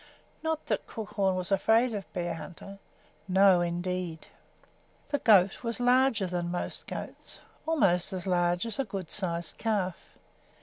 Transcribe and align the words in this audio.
Not 0.41 0.65
that 0.65 0.87
Crookhorn 0.87 1.35
was 1.35 1.51
afraid 1.51 1.93
of 1.93 2.11
Bearhunter, 2.11 2.79
no, 3.27 3.61
indeed! 3.61 4.25
The 5.09 5.19
goat 5.19 5.61
was 5.63 5.79
larger 5.79 6.25
than 6.25 6.49
most 6.49 6.87
goats, 6.87 7.39
about 7.67 8.11
as 8.11 8.25
large 8.25 8.65
as 8.65 8.79
a 8.79 8.83
good 8.83 9.11
sized 9.11 9.59
calf. 9.59 10.17